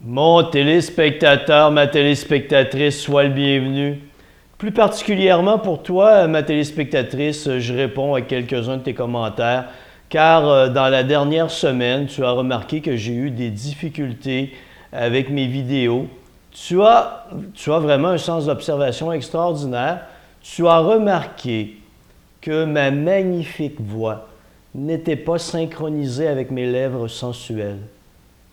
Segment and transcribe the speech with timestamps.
[0.00, 4.00] Mon téléspectateur, ma téléspectatrice, sois le bienvenu.
[4.56, 9.66] Plus particulièrement pour toi, ma téléspectatrice, je réponds à quelques-uns de tes commentaires,
[10.08, 14.52] car euh, dans la dernière semaine, tu as remarqué que j'ai eu des difficultés
[14.92, 16.06] avec mes vidéos.
[16.52, 20.02] Tu as, tu as vraiment un sens d'observation extraordinaire.
[20.40, 21.76] Tu as remarqué
[22.40, 24.28] que ma magnifique voix
[24.74, 27.80] n'était pas synchronisée avec mes lèvres sensuelles.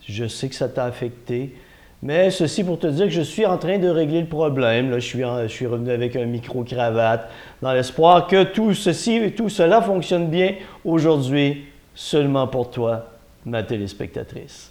[0.08, 1.54] Je sais que ça t'a affecté,
[2.02, 4.90] mais ceci pour te dire que je suis en train de régler le problème.
[4.90, 7.28] Là, je, suis je suis revenu avec un micro-cravate
[7.62, 11.64] dans l'espoir que tout ceci et tout cela fonctionne bien aujourd'hui,
[11.94, 13.06] seulement pour toi,
[13.44, 14.70] ma téléspectatrice.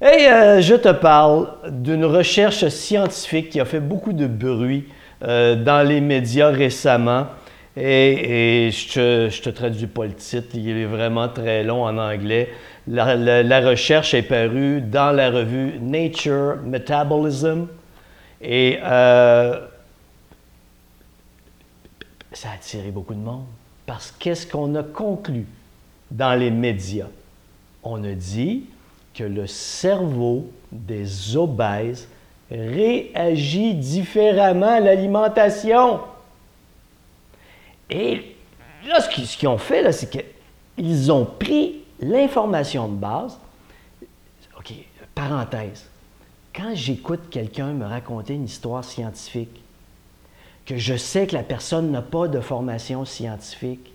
[0.00, 4.84] Et euh, je te parle d'une recherche scientifique qui a fait beaucoup de bruit
[5.24, 7.26] euh, dans les médias récemment.
[7.76, 12.48] Et, je, te, te traduis pas le titre, il est vraiment très long en anglais.
[12.90, 17.66] La, recherche est parue dans la revue Nature Metabolism
[18.40, 19.60] et euh,
[22.32, 23.44] ça a attiré beaucoup de monde.
[23.84, 25.46] Parce qu'est-ce qu'on a conclu
[26.10, 27.08] dans les médias?
[27.82, 28.64] On a dit
[29.14, 32.08] que le cerveau des obèses
[32.50, 36.00] réagit différemment à l'alimentation.
[37.90, 38.34] Et
[38.86, 43.38] là, ce qu'ils ont fait, c'est qu'ils ont pris l'information de base.
[44.58, 44.72] OK,
[45.14, 45.86] parenthèse.
[46.54, 49.60] Quand j'écoute quelqu'un me raconter une histoire scientifique,
[50.66, 53.90] que je sais que la personne n'a pas de formation scientifique,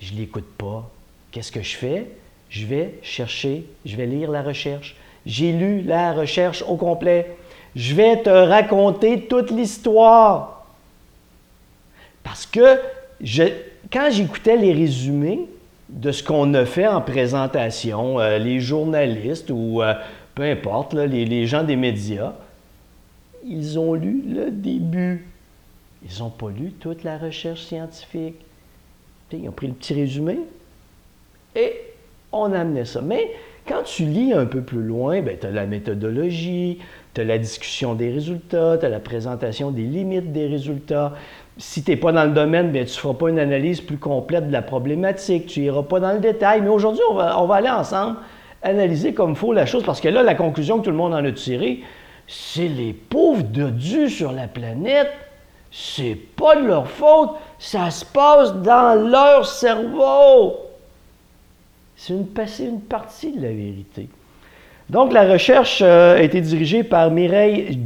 [0.00, 0.88] je ne l'écoute pas.
[1.30, 2.06] Qu'est-ce que je fais?
[2.48, 4.94] Je vais chercher, je vais lire la recherche.
[5.24, 7.36] J'ai lu la recherche au complet.
[7.74, 10.66] Je vais te raconter toute l'histoire.
[12.22, 12.78] Parce que
[13.20, 13.44] je,
[13.90, 15.48] quand j'écoutais les résumés
[15.92, 19.94] de ce qu'on a fait en présentation, euh, les journalistes ou euh,
[20.34, 22.32] peu importe, les, gens des médias,
[23.46, 25.26] ils ont lu le début.
[26.04, 28.36] Ils n'ont pas lu toute la recherche scientifique.
[29.32, 30.38] Ils ont pris le petit résumé
[31.54, 31.72] et
[32.32, 33.00] on amenait ça.
[33.00, 33.30] Mais
[33.66, 36.78] quand tu lis un peu plus loin, ben, tu as la méthodologie,
[37.14, 41.14] tu as la discussion des résultats, tu as la présentation des limites des résultats.
[41.58, 43.98] Si tu n'es pas dans le domaine, ben, tu ne feras pas une analyse plus
[43.98, 46.62] complète de la problématique, tu n'iras pas dans le détail.
[46.62, 48.16] Mais aujourd'hui, on va, on va aller ensemble
[48.62, 51.24] analyser comme faut la chose, parce que là, la conclusion que tout le monde en
[51.24, 51.80] a tirée,
[52.26, 55.10] c'est les pauvres dodus sur la planète.
[55.70, 60.56] C'est pas de leur faute, ça se passe dans leur cerveau.
[61.96, 62.26] C'est une,
[62.60, 64.08] une partie de la vérité.
[64.90, 67.78] Donc, la recherche euh, a été dirigée par Mireille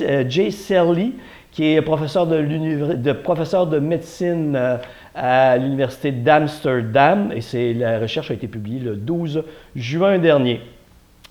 [0.00, 0.52] euh, J.
[0.52, 1.12] Serly,
[1.52, 4.76] qui est professeur de, professeur de médecine euh,
[5.14, 9.42] à l'Université d'Amsterdam, et la recherche a été publiée le 12
[9.74, 10.60] juin dernier.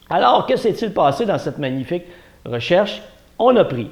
[0.09, 2.03] Alors, que s'est-il passé dans cette magnifique
[2.45, 3.01] recherche?
[3.37, 3.89] On a pris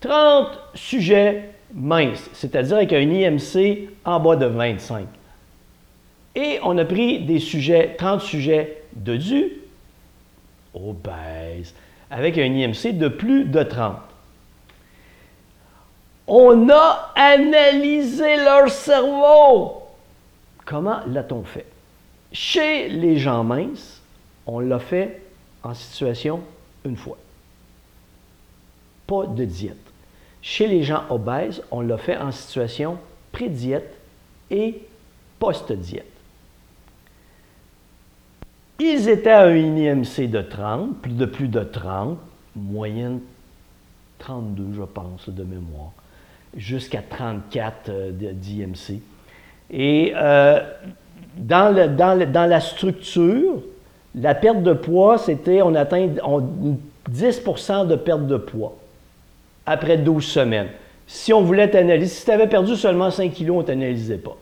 [0.00, 5.06] 30 sujets minces, c'est-à-dire avec un IMC en bas de 25.
[6.34, 9.52] Et on a pris des sujets, 30 sujets de du
[10.74, 11.74] obèses,
[12.10, 13.96] avec un IMC de plus de 30.
[16.34, 19.82] On a analysé leur cerveau.
[20.64, 21.66] Comment l'a-t-on fait?
[22.32, 24.00] Chez les gens minces,
[24.46, 25.20] on l'a fait
[25.62, 26.40] en situation
[26.86, 27.18] une fois.
[29.06, 29.76] Pas de diète.
[30.40, 32.96] Chez les gens obèses, on l'a fait en situation
[33.30, 33.94] pré-diète
[34.50, 34.80] et
[35.38, 36.06] post-diète.
[38.78, 42.16] Ils étaient à un IMC de 30, plus de plus de 30,
[42.56, 43.20] moyenne
[44.18, 45.92] 32, je pense, de mémoire,
[46.56, 49.00] jusqu'à 34 euh, d'IMC.
[49.70, 50.60] Et euh,
[51.36, 53.62] dans, la structure,
[54.14, 56.08] la perte de poids, c'était, on atteint
[57.10, 58.76] 10% de perte de poids
[59.64, 60.68] après 12 semaines.
[61.06, 64.36] Si on voulait t'analyser, si tu avais perdu seulement 5 kilos, on ne t'analysait pas.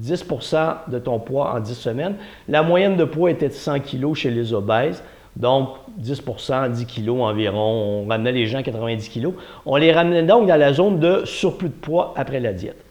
[0.00, 2.16] 10% de ton poids en 10 semaines.
[2.48, 5.02] La moyenne de poids était de 100 kg chez les obèses.
[5.36, 5.70] Donc,
[6.00, 8.02] 10% 10 kg environ.
[8.04, 9.32] On ramenait les gens à 90 kg.
[9.66, 12.82] On les ramenait donc dans la zone de surplus de poids après la diète.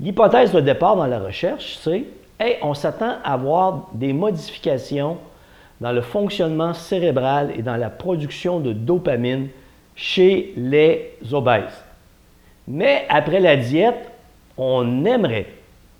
[0.00, 2.04] L'hypothèse de départ dans la recherche, c'est
[2.62, 5.16] on s'attend à avoir des modifications
[5.80, 9.48] dans le fonctionnement cérébral et dans la production de dopamine
[9.94, 11.82] chez les obèses.
[12.68, 14.10] Mais après la diète,
[14.58, 15.46] on aimerait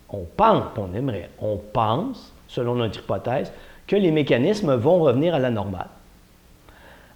[0.08, 3.52] on pense, on aimerait, on pense, selon notre hypothèse,
[3.86, 5.88] que les mécanismes vont revenir à la normale.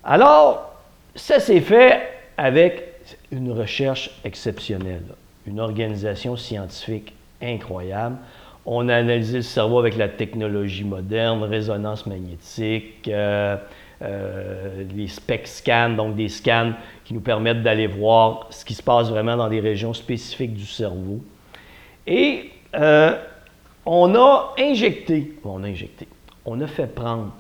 [0.05, 0.75] Alors,
[1.15, 2.01] ça s'est fait
[2.37, 2.85] avec
[3.33, 5.05] une recherche exceptionnelle,
[5.47, 7.13] une organisation scientifique
[7.43, 8.17] incroyable.
[8.67, 13.57] On a analysé le cerveau avec la technologie moderne, résonance magnétique, euh,
[14.03, 16.73] euh, les spec scans, donc des scans
[17.05, 20.67] qui nous permettent d'aller voir ce qui se passe vraiment dans des régions spécifiques du
[20.67, 21.21] cerveau.
[22.07, 23.17] Et euh,
[23.85, 26.07] on a injecté, on a injecté,
[26.45, 27.33] on a fait prendre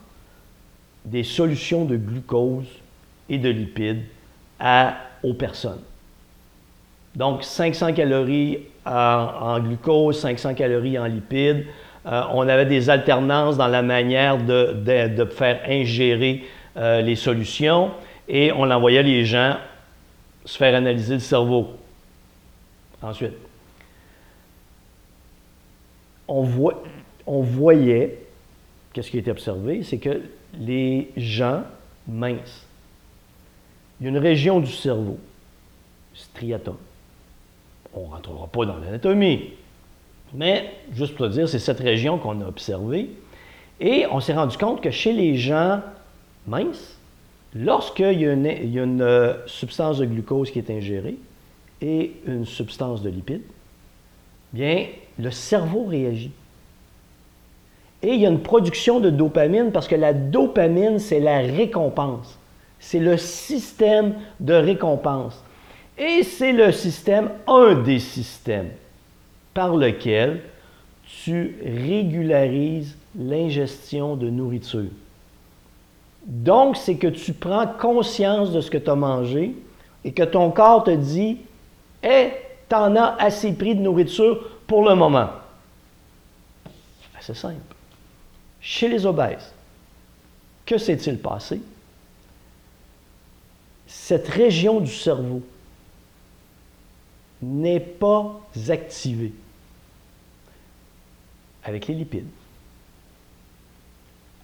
[1.04, 2.66] des solutions de glucose
[3.28, 4.02] et de lipides
[4.58, 5.82] à, aux personnes.
[7.14, 11.66] Donc 500 calories en, glucose, 500 calories en lipides.
[12.06, 16.44] Euh, on avait des alternances dans la manière de, faire ingérer
[16.76, 17.90] euh, les solutions
[18.28, 19.56] et on envoyait les gens
[20.44, 21.76] se faire analyser le cerveau.
[23.02, 23.34] Ensuite,
[26.28, 26.48] on,
[27.26, 28.18] on voyait,
[28.92, 30.22] qu'est-ce qui a été observé, c'est que
[30.58, 31.62] les gens
[32.08, 32.66] minces,
[34.00, 35.18] il y a une région du cerveau,
[36.14, 36.76] striatum,
[37.94, 39.50] on ne rentrera pas dans l'anatomie.
[40.32, 43.10] Mais, juste pour te dire, c'est cette région qu'on a observée.
[43.80, 45.80] Et on s'est rendu compte que chez les gens
[46.46, 46.98] minces,
[47.54, 51.16] lorsqu'il y a une, euh, substance de glucose qui est ingérée
[51.80, 53.42] et une substance de lipide,
[54.52, 54.86] bien,
[55.18, 56.32] le cerveau réagit.
[58.02, 62.38] Et il y a une production de dopamine parce que la dopamine, c'est la récompense.
[62.78, 65.42] C'est le système de récompense.
[65.98, 68.70] Et c'est le système, un des systèmes
[69.52, 70.40] par lequel
[71.04, 74.88] tu régularises l'ingestion de nourriture.
[76.24, 79.54] Donc, c'est que tu prends conscience de ce que tu as mangé
[80.04, 81.38] et que ton corps te dit
[82.02, 82.30] Hé,
[82.68, 85.28] tu en as assez pris de nourriture pour le moment.
[87.20, 87.56] C'est simple.
[88.60, 89.52] Chez les obèses,
[90.66, 91.60] que s'est-il passé?
[93.86, 95.42] Cette région du cerveau
[97.42, 99.32] n'est pas activé
[101.64, 102.28] avec les lipides.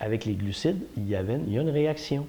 [0.00, 2.26] Avec les glucides, il y, avait, il y a une réaction.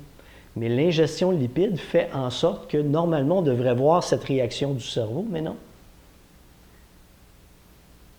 [0.55, 4.83] Mais l'ingestion de lipides fait en sorte que normalement on devrait voir cette réaction du
[4.83, 5.55] cerveau, mais non.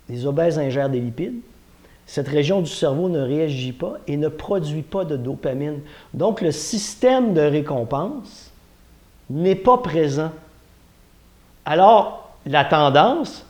[0.09, 1.41] Les obèses ingèrent des lipides.
[2.09, 5.81] Cette région du cerveau ne réagit pas et ne produit pas de dopamine.
[6.15, 8.51] Donc le système de récompense
[9.29, 10.33] n'est pas présent.
[11.67, 13.45] Alors, la tendance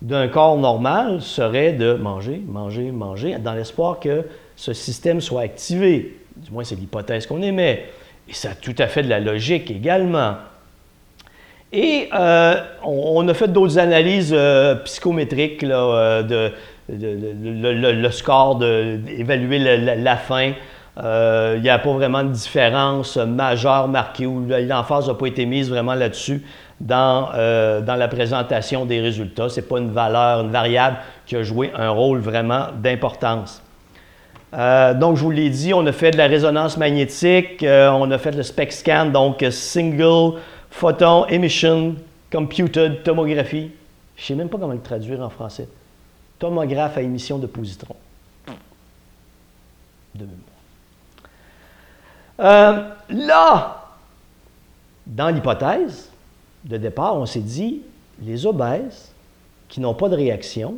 [0.00, 4.24] d'un corps normal serait de manger, manger, manger, dans l'espoir que
[4.56, 6.18] ce système soit activé.
[6.34, 7.90] Du moins, c'est l'hypothèse qu'on émet.
[8.26, 10.36] Et ça a tout à fait de la logique également.
[11.74, 16.52] Et euh, on, a fait d'autres analyses euh, psychométriques, euh, de,
[16.88, 20.52] le, score, d'évaluer la, faim.
[20.96, 25.70] Il n'y a pas vraiment de différence majeure marquée où l'emphase n'a pas été mise
[25.70, 26.42] vraiment là-dessus
[26.80, 29.48] dans, euh, dans la présentation des résultats.
[29.48, 33.62] Ce n'est pas une valeur, une variable qui a joué un rôle vraiment d'importance.
[34.54, 38.10] Euh, donc, je vous l'ai dit, on a fait de la résonance magnétique, euh, on
[38.10, 40.38] a fait le SPEC scan, donc Single
[40.70, 41.96] Photon Emission
[42.32, 43.70] Computed Tomography.
[44.16, 45.68] Je ne sais même pas comment le traduire en français.
[46.38, 47.96] Tomographe à émission de positrons.
[50.14, 50.24] De
[52.38, 52.96] mémoire.
[53.08, 53.84] là,
[55.06, 56.10] dans l'hypothèse,
[56.64, 57.82] de départ, on s'est dit,
[58.22, 59.12] les obèses
[59.68, 60.76] qui n'ont pas de réaction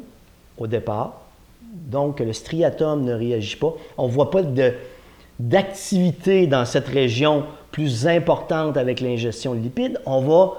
[0.58, 1.20] au départ,
[1.62, 4.42] donc le striatum ne réagit pas, on ne voit pas
[5.38, 10.54] d'activité dans cette région plus importante avec l'ingestion de lipides, on va,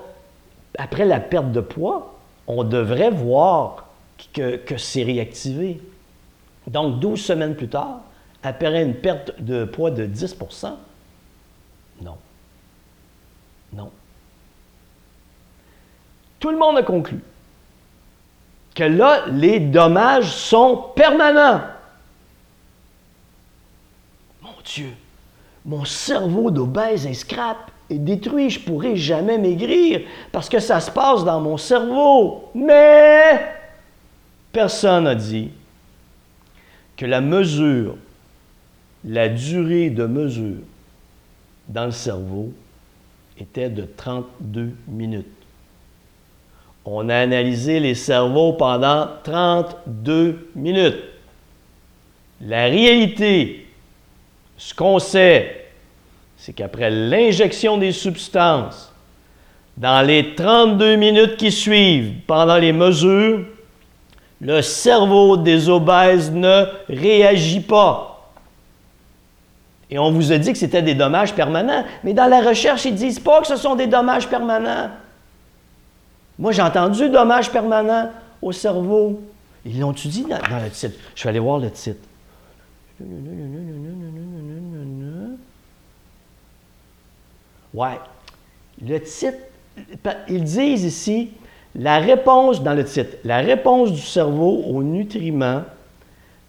[0.78, 2.14] après la perte de poids,
[2.48, 3.88] on devrait voir
[4.34, 5.82] que, c'est réactivé.
[6.68, 8.02] Donc, 12 semaines plus tard,
[8.44, 10.74] après une perte de poids de 10%
[12.02, 12.18] non.
[13.74, 13.92] Non
[16.42, 17.22] tout le monde a conclu
[18.76, 21.62] que là, les dommages sont permanents.
[24.42, 24.94] Mon Dieu,
[25.66, 30.02] mon cerveau d'obèse et scrap est détruit, je ne pourrai jamais maigrir
[30.32, 32.50] parce que ça se passe dans mon cerveau.
[32.56, 33.61] Mais
[34.52, 35.50] personne n'a dit
[36.98, 37.96] que la mesure,
[39.04, 40.60] la durée de mesure
[41.68, 42.52] dans le cerveau
[43.40, 45.26] était de 32 minutes.
[46.86, 51.04] On a analysé les cerveaux pendant 32 minutes.
[52.42, 53.68] La réalité,
[54.58, 55.70] ce qu'on sait,
[56.38, 58.92] c'est qu'après l'injection des substances,
[59.78, 63.46] dans les 32 minutes qui suivent, pendant les mesures,
[64.42, 68.32] le cerveau des obèses ne réagit pas.
[69.90, 72.94] Et on vous a dit que c'était des dommages permanents, mais dans la recherche, ils
[72.94, 74.90] ne disent pas que ce sont des dommages permanents.
[76.40, 78.10] Moi, j'ai entendu dommages permanents
[78.42, 79.22] au cerveau.
[79.64, 80.98] Ils l'ont-tu dit dans, dans le titre?
[81.14, 82.00] Je vais aller voir le titre.
[87.74, 88.00] Ouais.
[88.84, 89.38] Le titre,
[90.28, 91.32] ils disent ici,
[91.76, 95.64] la réponse dans le titre, la réponse du cerveau aux nutriments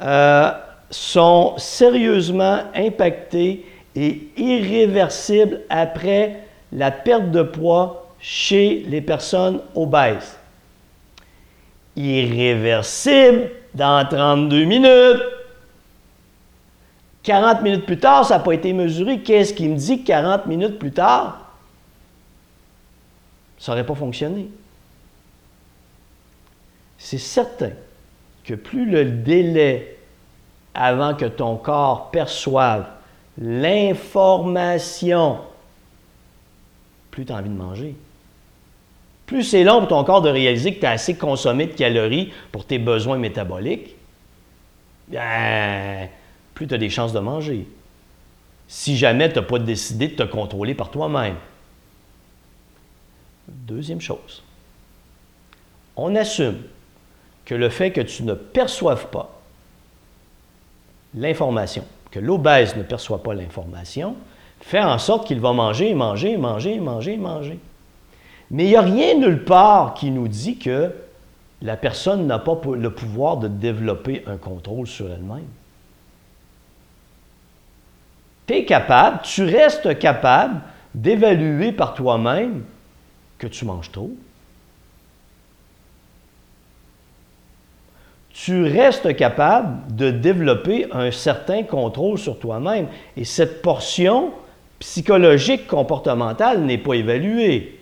[0.00, 0.50] euh,
[0.90, 3.64] sont sérieusement impactées
[3.94, 6.40] et irréversibles après
[6.72, 10.38] la perte de poids chez les personnes obèses.
[11.94, 15.22] Irréversible dans 32 minutes.
[17.22, 19.20] 40 minutes plus tard, ça n'a pas été mesuré.
[19.20, 21.52] Qu'est-ce qui me dit que 40 minutes plus tard,
[23.58, 24.48] ça n'aurait pas fonctionné?
[27.04, 27.72] C'est certain
[28.44, 29.98] que plus le délai
[30.72, 32.86] avant que ton corps perçoive
[33.38, 35.40] l'information,
[37.10, 37.96] plus tu as envie de manger.
[39.26, 42.32] Plus c'est long pour ton corps de réaliser que tu as assez consommé de calories
[42.52, 43.96] pour tes besoins métaboliques,
[45.08, 46.08] ben,
[46.54, 47.66] plus tu as des chances de manger.
[48.68, 51.34] Si jamais tu n'as pas décidé de te contrôler par toi-même.
[53.48, 54.44] Deuxième chose,
[55.96, 56.58] on assume
[57.44, 59.30] que le fait que tu ne perçoives pas
[61.14, 64.16] l'information, que l'obèse ne perçoit pas l'information,
[64.60, 67.58] fait en sorte qu'il va manger, manger, manger, manger, manger.
[68.50, 70.92] Mais il n'y a rien nulle part qui nous dit que
[71.62, 75.46] la personne n'a pas le pouvoir de développer un contrôle sur elle-même.
[78.46, 80.60] Tu es capable, tu restes capable
[80.94, 82.64] d'évaluer par toi-même
[83.38, 84.10] que tu manges trop.
[88.44, 92.88] Tu restes capable de développer un certain contrôle sur toi-même.
[93.16, 94.32] Et cette portion
[94.80, 97.78] psychologique comportementale n'est pas évaluée.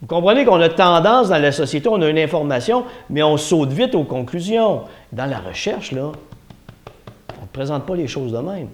[0.00, 3.72] Vous comprenez qu'on a tendance dans la société, on a une information, mais on saute
[3.72, 4.84] vite aux conclusions.
[5.12, 6.12] Dans la recherche, là,
[7.38, 8.68] on ne présente pas les choses de même.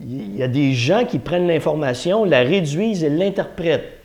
[0.00, 4.00] Il y a des gens qui prennent l'information, la réduisent et l'interprètent.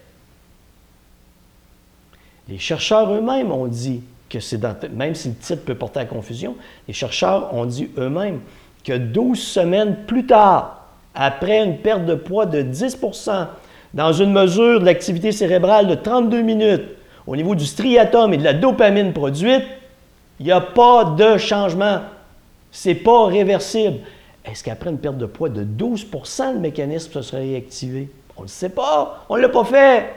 [2.48, 6.06] Les chercheurs eux-mêmes ont dit que c'est dans, même si le titre peut porter à
[6.06, 6.56] confusion,
[6.88, 8.42] les chercheurs ont dit eux-mêmes
[8.84, 13.48] que 12 semaines plus tard, après une perte de poids de 10%
[13.94, 16.86] dans une mesure de l'activité cérébrale de 32 minutes,
[17.26, 19.64] au niveau du striatum et de la dopamine produite,
[20.40, 22.00] il n'y a pas de changement.
[22.72, 24.00] Ce n'est pas réversible.
[24.46, 28.10] Est-ce qu'après une perte de poids de 12% le mécanisme se serait réactivé?
[28.38, 29.26] On ne le sait pas.
[29.28, 30.14] On ne l'a pas fait.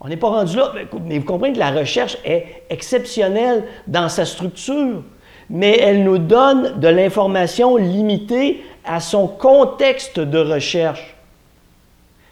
[0.00, 0.72] On n'est pas rendu là.
[1.04, 5.02] Mais vous comprenez que la recherche est exceptionnelle dans sa structure,
[5.50, 11.14] mais elle nous donne de l'information limitée à son contexte de recherche.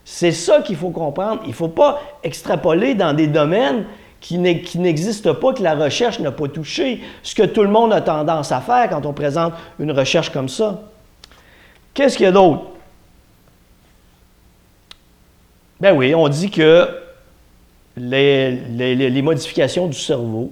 [0.04, 1.42] C'est ça qu'il faut comprendre.
[1.44, 3.84] Il ne faut pas extrapoler dans des domaines
[4.20, 8.00] qui n'existent pas, que la recherche n'a pas touché, ce que tout le monde a
[8.00, 10.80] tendance à faire quand on présente une recherche comme ça.
[11.94, 12.62] Qu'est-ce qu'il y a d'autre?
[15.80, 16.88] Ben oui, on dit que
[17.98, 20.50] les, modifications du cerveau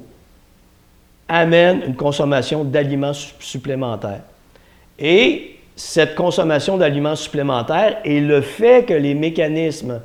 [1.28, 4.22] amènent une consommation d'aliments supplémentaires.
[4.98, 10.00] Et cette consommation d'aliments supplémentaires et le fait que les mécanismes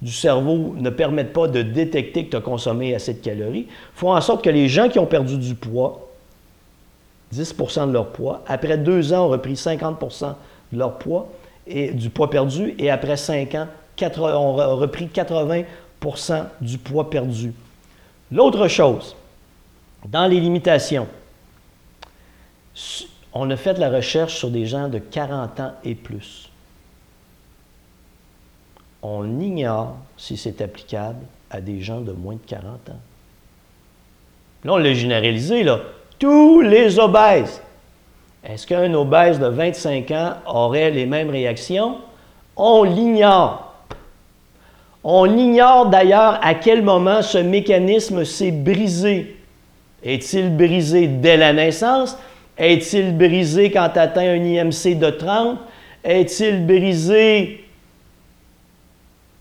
[0.00, 4.12] du cerveau ne permettent pas de détecter que tu as consommé assez de calories, font
[4.12, 6.08] en sorte que les gens qui ont perdu du poids,
[7.34, 10.34] 10% de leur poids, après deux ans ont repris 50%
[10.72, 11.28] de leur poids
[11.66, 13.66] et du poids perdu, et après cinq ans,
[14.00, 15.62] ont repris 80
[16.60, 17.52] du poids perdu.
[18.30, 19.16] L'autre chose,
[20.06, 21.08] dans les limitations,
[23.32, 26.50] on a fait la recherche sur des gens de 40 ans et plus.
[29.02, 33.00] On ignore si c'est applicable à des gens de moins de 40 ans.
[34.64, 35.80] Là, on l'a généralisé, là.
[36.18, 37.62] Tous les obèses.
[38.42, 41.98] Est-ce qu'un obèse de 25 ans aurait les mêmes réactions?
[42.56, 43.67] On l'ignore.
[45.04, 49.36] On ignore d'ailleurs à quel moment ce mécanisme s'est brisé.
[50.02, 52.16] Est-il brisé dès la naissance?
[52.56, 55.58] Est-il brisé quand tu atteins un IMC de 30?
[56.04, 57.64] Est-il brisé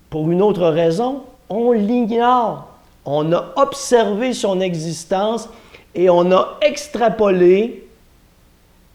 [0.09, 1.23] pour une autre raison?
[1.49, 2.67] On l'ignore.
[3.05, 5.49] On a observé son existence
[5.95, 7.87] et on a extrapolé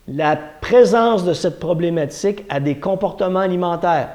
[0.06, 4.10] la présence de cette problématique à des comportements alimentaires.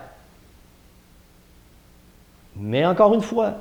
[2.60, 3.56] Mais encore une fois,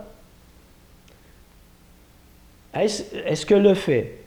[2.74, 4.18] est-ce que le fait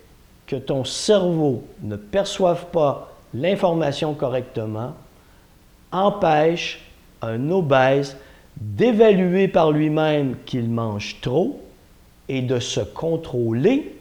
[0.48, 4.94] que ton cerveau ne perçoive pas l'information correctement
[5.92, 6.82] empêche
[7.22, 8.18] un obèse
[8.58, 11.62] d'évaluer par lui-même qu'il mange trop
[12.28, 13.96] et de se contrôler?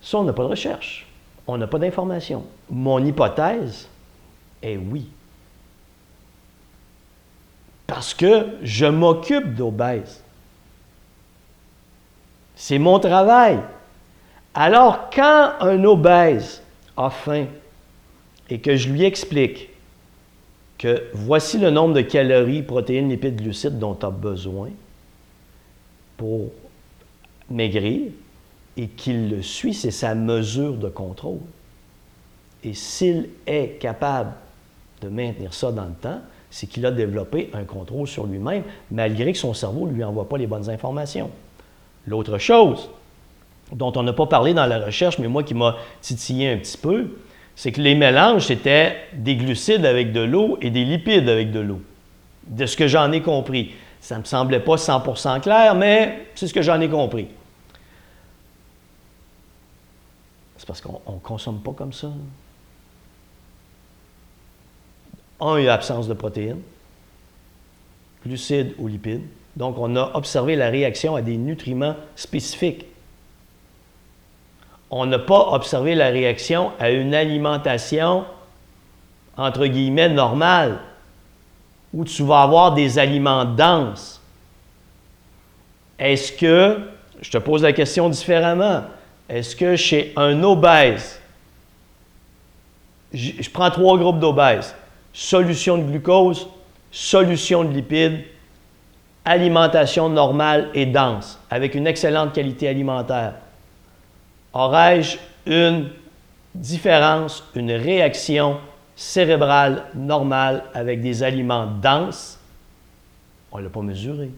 [0.00, 1.06] Ça, on n'a pas de recherche.
[1.46, 2.44] On n'a pas d'information.
[2.70, 3.88] Mon hypothèse
[4.62, 5.08] est oui.
[7.98, 10.22] Parce que je m'occupe d'obèses.
[12.54, 13.58] C'est mon travail.
[14.54, 16.62] Alors, quand un obèse
[16.96, 17.46] a faim
[18.48, 19.70] et que je lui explique
[20.78, 24.70] que voici le nombre de calories, protéines, lipides, glucides dont tu as besoin
[26.16, 26.52] pour
[27.50, 28.12] maigrir,
[28.76, 31.40] et qu'il le suit, c'est sa mesure de contrôle.
[32.62, 34.34] Et s'il est capable
[35.02, 39.32] de maintenir ça dans le temps, c'est qu'il a développé un contrôle sur lui-même, malgré
[39.32, 41.30] que son cerveau ne lui envoie pas les bonnes informations.
[42.06, 42.88] L'autre chose,
[43.72, 46.78] dont on n'a pas parlé dans la recherche, mais moi qui m'a titillé un petit
[46.78, 47.08] peu,
[47.54, 51.60] c'est que les mélanges, c'était des glucides avec de l'eau et des lipides avec de
[51.60, 51.80] l'eau.
[52.46, 53.72] De ce que j'en ai compris.
[54.00, 57.26] Ça ne me semblait pas 100% clair, mais c'est ce que j'en ai compris.
[60.56, 62.10] C'est parce qu'on ne consomme pas comme ça.
[65.40, 66.62] Un, il y absence de protéines,
[68.24, 69.26] glucides ou lipides.
[69.56, 72.86] Donc, on a observé la réaction à des nutriments spécifiques.
[74.90, 78.24] On n'a pas observé la réaction à une alimentation,
[79.36, 80.78] entre guillemets, normale,
[81.92, 84.20] où tu vas avoir des aliments denses.
[85.98, 86.80] Est-ce que,
[87.20, 88.84] je te pose la question différemment,
[89.28, 91.20] est-ce que chez un obèse,
[93.12, 94.74] je prends trois groupes d'obèses,
[95.12, 96.48] solution de glucose,
[96.90, 98.24] solution de lipides,
[99.24, 103.34] alimentation normale et dense, avec une excellente qualité alimentaire,
[104.52, 105.90] aurais-je une
[106.54, 108.58] différence, une réaction
[108.96, 112.38] cérébrale normale avec des aliments denses?
[113.52, 114.30] On ne l'a pas mesuré.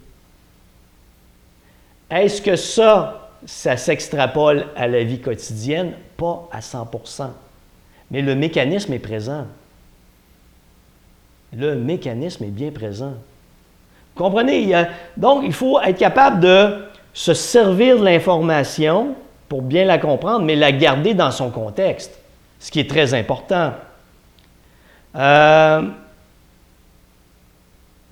[2.10, 5.92] Est-ce que ça, ça s'extrapole à la vie quotidienne?
[6.16, 7.30] Pas à 100%
[8.10, 9.46] Mais le mécanisme est présent.
[11.57, 13.15] Le mécanisme est bien présent.
[14.15, 14.73] Comprenez?
[15.17, 19.15] donc, il faut être capable de se servir de l'information
[19.49, 22.19] pour bien la comprendre, mais la garder dans son contexte,
[22.58, 23.73] ce qui est très important.
[25.17, 25.82] Euh,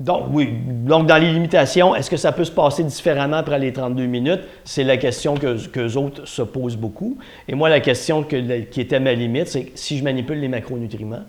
[0.00, 3.72] donc, oui, donc dans les limitations, est-ce que ça peut se passer différemment après les
[3.72, 4.40] 32 minutes?
[4.64, 7.18] C'est la question que qu'eux autres se posent beaucoup.
[7.48, 11.24] Et moi, la question qui était ma limite, c'est si je manipule les macronutriments,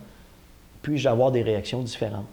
[0.82, 2.28] puis-je avoir des réactions différentes?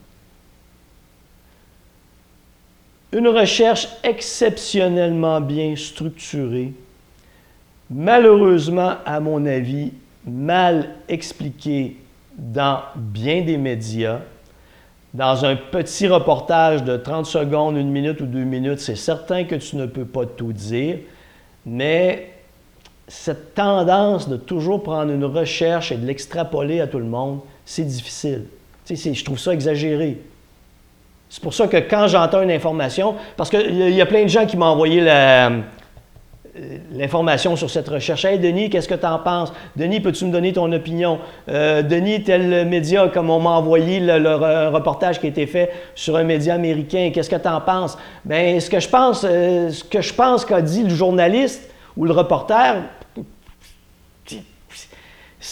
[3.13, 6.73] Une recherche exceptionnellement bien structurée,
[7.91, 9.93] malheureusement, à mon avis,
[10.27, 11.97] mal expliquée
[12.37, 14.21] dans bien des médias,
[15.15, 19.55] dans un petit reportage de 30 secondes, une minute ou deux minutes, c'est certain que
[19.55, 20.99] tu ne peux pas tout dire,
[21.65, 22.33] mais
[23.09, 27.85] cette tendance de toujours prendre une recherche et de l'extrapoler à tout le monde, c'est
[27.85, 28.45] difficile.
[28.89, 30.19] Je trouve ça exagéré.
[31.29, 34.47] C'est pour ça que quand j'entends une information, parce qu'il y a plein de gens
[34.47, 35.61] qui m'ont envoyé euh,
[36.93, 38.25] l'information sur cette recherche.
[38.25, 39.53] Hey Denis, qu'est-ce que tu en penses?
[39.75, 41.19] Denis, peux-tu me donner ton opinion?
[41.49, 46.17] Euh, Denis, tel média, comme on m'a envoyé le, reportage qui a été fait sur
[46.17, 47.99] un média américain, qu'est-ce que tu en penses?
[48.25, 52.05] Bien, ce que je pense, euh, ce que je pense qu'a dit le journaliste ou
[52.05, 52.83] le reporter,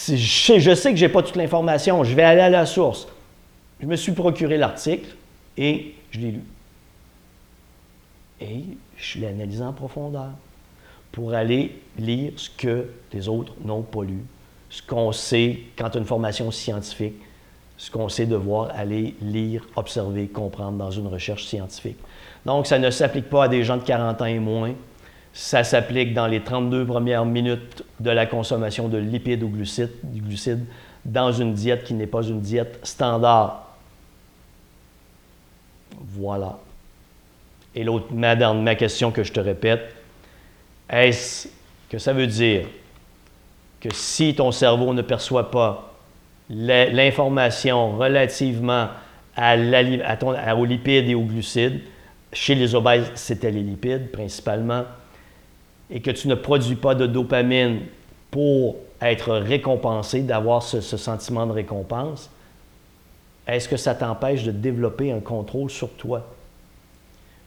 [0.09, 2.03] je sais, je sais que je n'ai pas toute l'information.
[2.05, 3.07] Je vais aller à la source.
[3.81, 5.15] Je me suis procuré l'article
[5.57, 6.43] et je l'ai lu.
[8.41, 8.63] Et
[8.97, 10.31] je l'ai analysé en profondeur
[11.13, 14.19] pour aller lire ce que les autres n'ont pas lu,
[14.69, 17.15] ce qu'on sait quand une formation scientifique,
[17.77, 21.99] ce qu'on sait devoir aller lire, observer, comprendre dans une recherche scientifique.
[22.45, 24.75] Donc, ça ne s'applique pas à des gens de 40 ans et moins.
[25.35, 30.64] Ça s'applique dans les 32 premières minutes de la consommation de lipides ou glucides, glucides
[31.05, 33.77] dans une diète qui n'est pas une diète standard.
[36.12, 36.59] Voilà.
[37.75, 39.92] Et l'autre, ma, ma question que je te répète,
[40.88, 41.49] est-ce
[41.90, 42.66] que ça veut dire
[43.81, 45.92] que si ton cerveau ne perçoit pas
[46.49, 48.88] l'information relativement
[49.35, 49.57] à,
[50.55, 51.81] aux lipides et aux glucides,
[52.33, 54.85] chez les obèses, c'était les lipides principalement,
[55.95, 57.83] et que tu ne produis pas de dopamine
[58.33, 62.29] pour être récompensé, d'avoir ce, sentiment de récompense,
[63.47, 66.27] est-ce que ça t'empêche de développer un contrôle sur toi?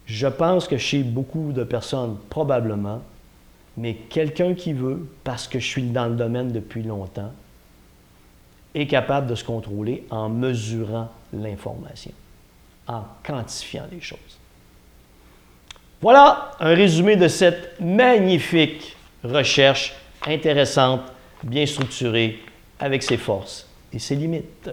[0.05, 3.01] Je pense que chez beaucoup de personnes, probablement,
[3.75, 7.33] mais quelqu'un qui veut, parce que je suis dans le domaine depuis longtemps,
[8.73, 12.13] est capable de se contrôler en mesurant l'information,
[12.87, 14.39] en quantifiant les choses.
[16.01, 19.93] Voilà un résumé de cette magnifique recherche
[20.25, 21.01] intéressante,
[21.43, 22.39] bien structurée,
[22.79, 24.69] avec ses forces et ses limites.